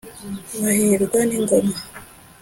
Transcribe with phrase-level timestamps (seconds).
[0.63, 1.75] bahirwa n'ingoma